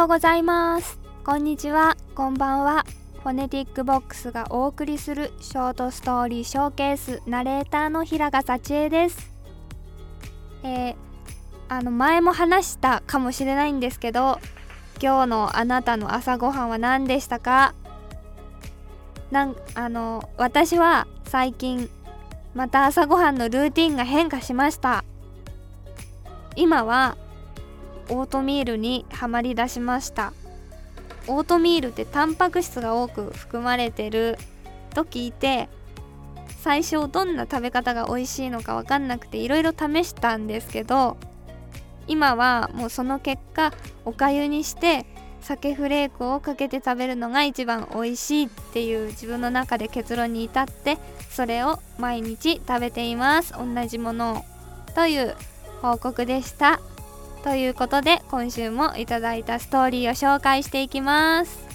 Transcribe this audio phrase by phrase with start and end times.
[0.00, 0.98] ようございます。
[1.26, 1.94] こんにちは。
[2.14, 2.86] こんばんは。
[3.22, 9.30] フォネティックボックスがお送りするショートストーリーショーケースナレーターの平賀幸恵です。
[10.62, 10.94] えー、
[11.68, 14.40] あの前も話したかもしれないんですけど
[15.02, 17.74] 今日のあなたの朝ごはんは何でしたか？
[19.30, 21.90] なんあの私は最近
[22.54, 25.04] また朝ごはんのルーティンが変化しました。
[26.56, 27.18] 今は
[28.10, 30.32] オートミールにはまりだしました。
[31.26, 34.36] オートミールってタンパク質が多く含まれてる
[34.94, 35.68] と聞いて
[36.60, 41.16] 最初どんな食べ方が美味しいのか分かんなくていろいろ試したんですけど
[42.06, 43.72] 今はもうその結果
[44.04, 45.06] おかゆにして
[45.40, 50.98] 鮭フレークをかけて食べるのが一番美味しいっていう自分の中で結論に至って
[51.30, 53.52] それを毎日食べています。
[53.52, 54.44] 同じものを。
[54.94, 55.36] という
[55.80, 56.80] 報告でした。
[57.42, 61.70] ということで今週もいただいたストーリーを紹介していきます。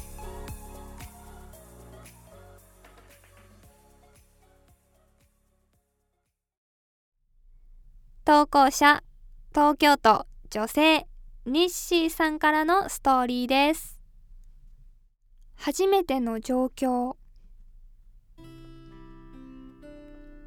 [8.23, 9.03] 投稿者
[9.53, 11.07] 東京都女性
[11.45, 13.99] ニッシーさんからのストーリーです。
[15.55, 17.15] 初めての状況。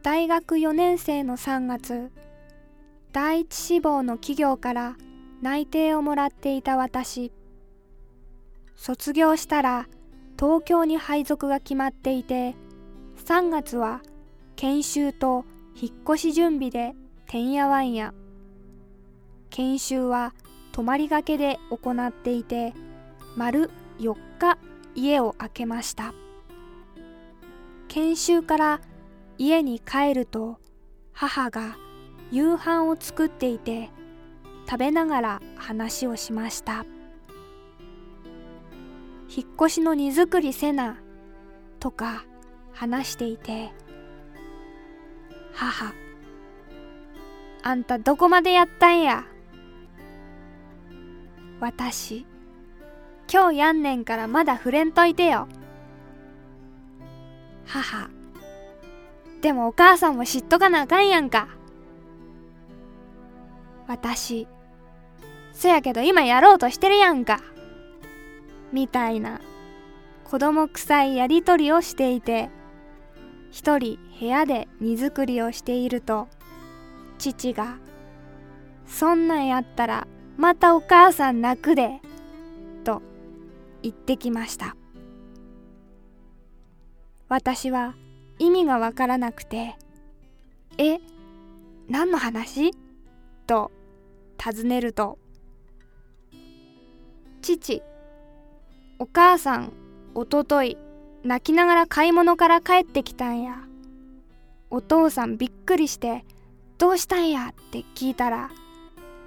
[0.02, 2.10] 大学4年生の3月
[3.12, 4.96] 第一志望の企業から
[5.40, 7.32] 内定をもらっていた私。
[8.76, 9.88] 卒業したら
[10.38, 12.54] 東京に配属が決まっていて
[13.24, 14.02] 3月は
[14.56, 15.44] 研修と
[15.74, 16.94] 引っ越し準備で
[17.26, 18.14] てんやわんや。
[19.50, 20.34] 研修は
[20.72, 22.74] 泊まりがけで行っていて
[23.36, 24.58] 丸4日
[24.94, 26.14] 家を空けました。
[27.88, 28.80] 研修から
[29.38, 30.58] 家に帰ると
[31.12, 31.76] 母が
[32.30, 33.90] 夕飯を作っていて
[34.68, 36.84] 食べながら話をしました。
[39.34, 40.96] 引っ越しの荷造りせな
[41.80, 42.24] とか
[42.72, 43.72] 話していて
[45.52, 45.92] 母
[47.62, 49.24] あんたどこまでやったんや？
[51.60, 52.26] 私
[53.32, 55.48] 今日やんねんからまだ触れんといてよ。
[57.66, 58.08] 母
[59.42, 61.48] でもお母さんも知っとかなあかんやんか。
[63.86, 64.46] 私
[65.58, 67.40] そやけど今やろうとしてるやんか。
[68.72, 69.40] みたいな。
[70.24, 72.50] 子供臭いやりとりをしていて
[73.50, 76.28] 一人部屋で荷造りをしていると
[77.16, 77.78] 父が
[78.86, 82.02] 「そんなんやったらまたお母さん泣くで」
[82.84, 83.00] と
[83.82, 84.76] 言ってきました。
[87.30, 87.94] 私は
[88.38, 89.76] 意味がわからなくて
[90.76, 90.98] 「え
[91.88, 92.72] 何の話?」
[93.48, 93.70] と
[94.36, 95.18] 尋ねると
[97.56, 97.82] 「父
[98.98, 99.72] お母さん
[100.14, 100.76] おととい
[101.24, 103.64] 泣きながら買い物から帰ってきたんや。
[104.70, 106.26] お父さんびっくりして
[106.76, 108.50] 「どうしたんや?」って聞いたら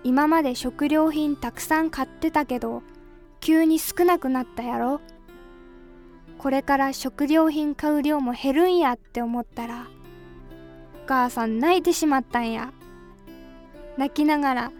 [0.03, 2.83] 今まで食料品たくさん買ってたけど
[3.39, 5.01] 急に少なくなったやろ。
[6.37, 9.87] これから食料品買う量も減るんやって思ったら
[11.03, 12.71] お母さん泣いてしまったんや。
[13.97, 14.71] 泣きながら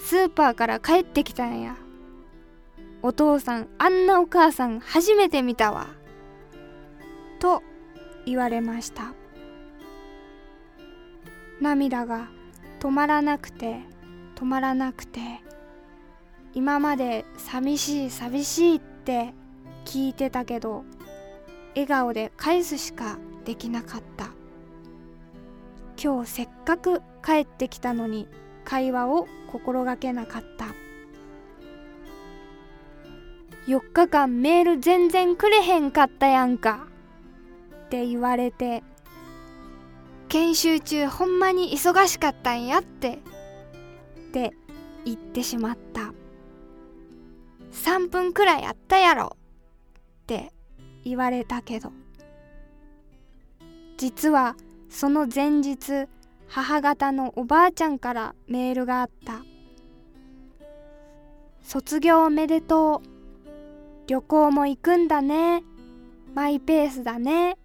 [0.00, 1.76] スーパーから帰ってきたんや。
[3.02, 5.88] お父さんあんなお母さん初めて見たわ。
[7.38, 7.62] と
[8.26, 9.14] 言われました。
[11.60, 12.28] 涙が
[12.78, 13.80] 止まらなくて
[14.34, 15.20] 止まらなくて
[16.54, 19.34] 今まで寂しい寂しいって
[19.84, 20.84] 聞いてたけど
[21.74, 24.30] 笑顔で返すしかできなかった。
[26.02, 28.26] 今日せっかく帰ってきたのに
[28.64, 30.66] 会話を心がけなかった。
[33.66, 36.86] 4日間メール全然くれへんかったやんか。
[37.86, 38.82] って言われて
[40.28, 43.14] 研修中ほんまに忙しかったんやって。
[43.14, 44.52] って
[45.04, 46.12] 言ってしまった。
[47.72, 49.36] 3分くらいあったやろ。
[50.22, 50.52] って
[51.02, 51.92] 言われたけど。
[53.96, 54.54] 実は
[54.88, 56.06] その前日
[56.46, 59.42] 母方のおばあちゃんからメールがあった。
[61.62, 63.19] 卒業おめでとう。
[64.10, 65.62] 旅行も行くんだね。
[66.34, 67.56] マイペースだね。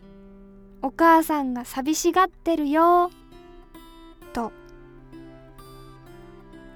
[0.84, 3.10] お母さんが寂しがってるよ。
[4.32, 4.52] と。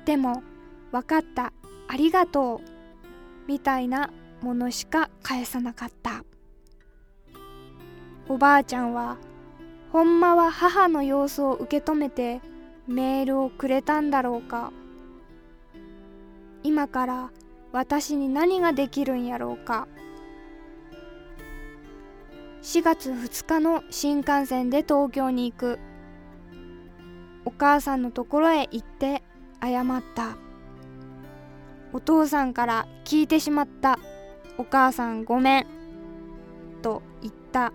[0.05, 0.41] でも
[0.91, 1.53] 分かった。
[1.87, 3.47] ありがとう。
[3.47, 4.09] みたいな
[4.41, 6.23] ものしか返さなかった。
[8.27, 9.17] おばあちゃんは
[9.91, 12.41] ほんまは母の様子を受け止めて
[12.87, 14.71] メールをくれたんだろうか。
[16.63, 17.31] 今から
[17.71, 19.87] 私に何ができるんやろうか。
[22.61, 25.79] 4月2日の新幹線で東京に行く。
[27.45, 29.23] お母さんのところへ行って
[29.61, 30.37] 謝った。
[31.93, 33.99] お父さんから聞いてしまった。
[34.57, 35.67] お母さんごめん。
[36.81, 37.71] と言った。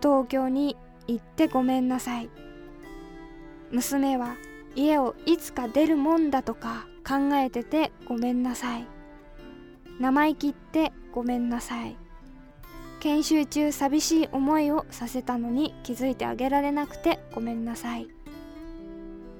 [0.00, 0.76] 東京に
[1.06, 2.30] 行ってごめんなさい。
[3.70, 4.36] 娘は
[4.74, 6.86] 家をいつか出るもんだとか。
[7.10, 8.86] 考えててごめんなさい。
[9.98, 11.96] 生意気ってごめんなさい。
[13.00, 18.06] 研修中寂しい思いをさせたのに気づいてあげられなくてごめんなさい。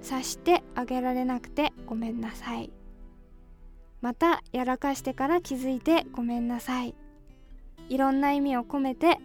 [0.02, 2.72] 察してあげられなくてごめんなさい。
[4.00, 6.96] またやらかしてから気づいてごめんなさい。
[7.88, 9.18] いろんな意味を込めて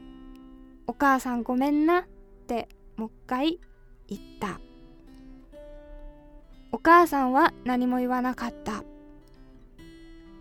[0.86, 2.04] お母さんごめんなっ
[2.46, 3.60] てもう一回
[4.08, 4.60] 言った。
[6.76, 8.84] お母さんは何も言わなかった。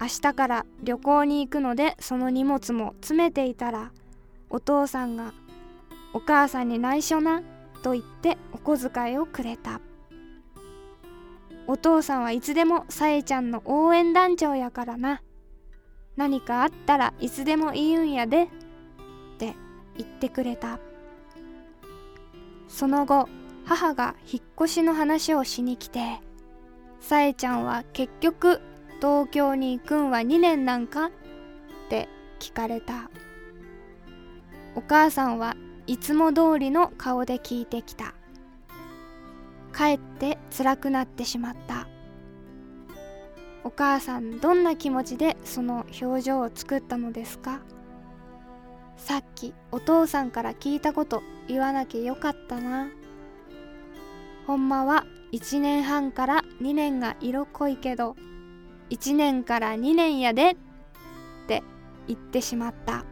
[0.01, 3.93] 明日から旅行に行くのでその荷物も詰めていたら
[4.51, 5.33] お父さんが
[6.13, 7.43] 「お母さんに内緒な」
[7.85, 9.81] と言ってお小遣いをくれた。
[11.69, 15.23] お父さんはいつでもさえちゃんの応援団長やからな。
[16.17, 18.47] 何かあったらいつでも言うんやでっ
[19.39, 19.55] て
[19.97, 20.81] 言ってくれた。
[22.67, 23.29] その後
[23.65, 26.21] 母が引っ越しの話をしに来て
[27.01, 28.61] さえちゃんは結局
[29.01, 31.11] 東京に行くんは2年なんかっ
[31.91, 32.09] て
[32.39, 33.11] 聞かれた。
[34.75, 35.57] お母さんは
[35.87, 38.15] いつも通りの顔で聞いてきた。
[39.73, 41.87] かえって辛くなってしまった。
[43.65, 47.61] お母さんどんな気持ちでその表情を作ったのですか？
[48.97, 52.89] さっきお父さんから聞いたこと言わなきゃよかったな。
[54.47, 58.17] ほんまは1年半から2年が色濃いけど
[58.91, 60.57] 1年から2年やでっ
[61.49, 61.63] て
[62.07, 63.05] 言ってしまった。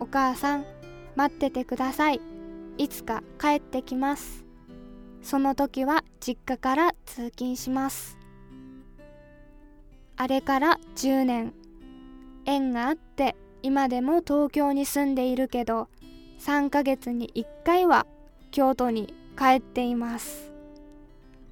[0.00, 0.64] お母さん
[1.16, 2.20] 待っててください。
[2.76, 4.44] いつか帰ってきます。
[5.22, 8.18] その時は実家から通勤します。
[10.16, 11.54] あれから10年。
[12.44, 15.88] 縁があって今でも東京に住んでいるけど
[16.40, 18.06] 3ヶ月に1回は
[18.50, 20.52] 京都に帰っています。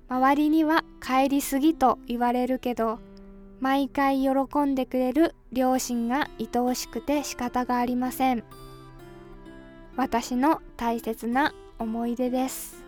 [0.08, 2.98] 周りには帰りすぎと言われるけど
[3.60, 8.44] 毎回喜んでくれる両親が愛おしくて仕方がありません。
[9.96, 12.81] 私の大切な思い出です。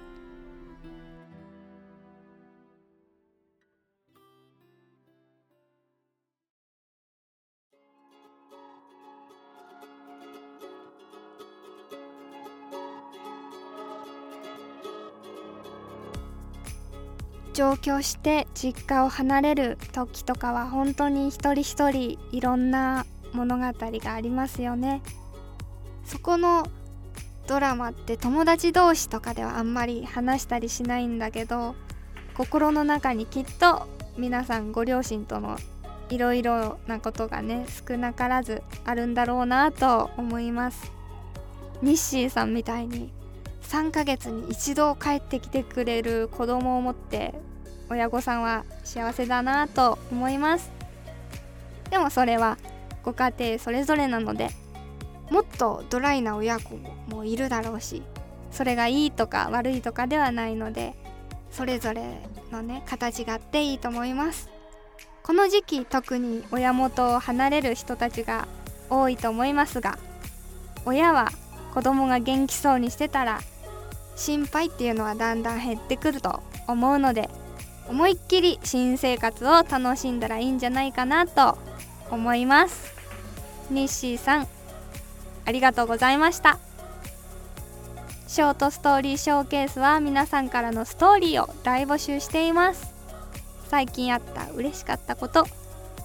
[17.55, 25.03] 上京して実家を離れる時とかは本当に一人一人いろんな物語がありますよね。
[26.05, 26.67] そこの
[27.47, 31.77] ドラマって友達同士とかではあんまり話したりしないんだけど
[32.37, 33.87] 心の中にきっと
[34.19, 35.57] 皆さんご両親との
[36.11, 40.93] いろいろなことがね少なからずあるんだろうなと思います。
[41.83, 43.13] ニッシーさんみたいに
[43.63, 47.35] 3ヶ月に一度帰ってきてくれる子供を持って
[47.95, 50.71] 親御さんは幸せだなと思います。
[51.91, 52.59] でもそれは
[53.03, 54.51] ご家庭それぞれなので
[55.31, 56.77] もっとドライな親子
[57.09, 58.03] もいるだろうし
[58.51, 60.95] それがいいとか悪いとかではないので
[61.51, 62.19] それぞれ
[62.51, 64.51] のね形があっていいと思います。
[65.23, 68.47] この時期特に親元を離れる人たちが
[68.91, 69.99] 多いと思いますが
[70.85, 71.31] 親は
[71.73, 73.41] 子供が元気そうにしてたら
[74.17, 77.31] 心配っていうのはだんだん減ってくると思うので
[77.89, 81.59] 思いっきり新生活を楽しんだらいいんじゃないかなと
[82.11, 82.93] 思います。
[83.71, 84.49] ニッシーさん
[85.47, 86.59] ありがとうございました。
[88.27, 92.93] ショートストーリーショーケースは皆さんからのストーリーを大募集しています。
[93.69, 95.47] 最近あった嬉しかったこと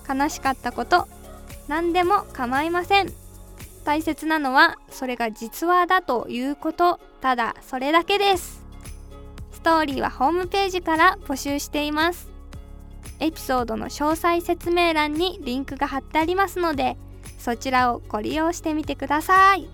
[0.08, 1.08] 悲しかったこと
[1.68, 3.14] 何でも構いません。
[3.86, 7.00] 大切なのはそれが実話だということ。
[7.22, 8.64] ただそれだけです。
[9.60, 12.30] ストーリーはホームページから募集しています。
[13.20, 16.96] エピソードの詳細説明欄にリンクが貼ってありますので
[17.38, 19.68] そちらをご利用してみてください。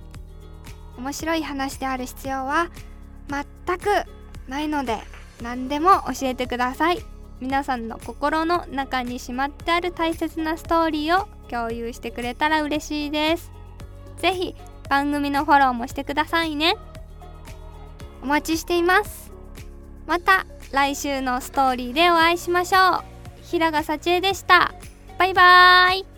[0.98, 2.72] 面白い話である必要は
[3.28, 3.90] 全く
[4.48, 4.98] ないので
[5.44, 7.06] 何でも教えてください。
[7.40, 13.52] 皆さんの心の中にしまってある大切なストーリーを共有してくれたら嬉しいです。
[14.18, 14.56] 是非
[14.90, 16.76] 番組のフォローもしてくださいね。
[18.24, 19.25] お待ちしています。
[20.06, 23.04] また来週のストーリーでお会いしましょう。
[23.44, 24.74] 平賀幸恵でした。
[25.18, 26.15] バイバーイ。